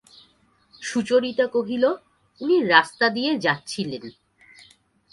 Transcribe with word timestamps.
সুচরিতা 0.81 1.45
কহিল, 1.47 1.83
উনি 2.41 2.57
রাস্তা 2.67 3.05
দিয়ে 3.09 3.31
যাচ্ছিলেন। 3.39 4.03